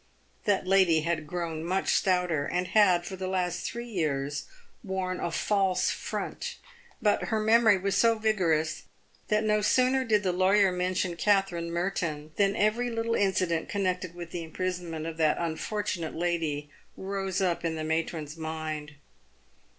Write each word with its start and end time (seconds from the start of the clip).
That 0.45 0.65
lady 0.65 1.01
had 1.01 1.27
grown 1.27 1.63
much 1.63 1.93
stouter, 1.93 2.47
and 2.47 2.69
had 2.69 3.05
for 3.05 3.15
the 3.15 3.27
last 3.27 3.63
three 3.69 3.85
years 3.87 4.45
worn 4.83 5.19
a 5.19 5.29
false 5.29 5.91
front, 5.91 6.55
but 7.03 7.25
her 7.25 7.39
memory 7.39 7.77
was 7.77 7.95
so 7.95 8.17
vigorous, 8.17 8.85
that 9.27 9.43
no 9.43 9.61
sooner 9.61 10.03
did 10.03 10.23
the 10.23 10.31
lawyer 10.31 10.71
mention 10.71 11.15
Katherine 11.15 11.69
Merton, 11.69 12.31
than 12.37 12.55
every 12.55 12.89
little 12.89 13.13
incident 13.13 13.69
connected 13.69 14.15
with 14.15 14.31
the 14.31 14.41
imprisonment 14.41 15.05
of 15.05 15.17
that 15.17 15.37
unfortunate 15.39 16.15
lady 16.15 16.71
rose 16.97 17.39
up 17.39 17.63
in 17.63 17.75
the 17.75 17.83
matron's 17.83 18.35
mind. 18.35 18.95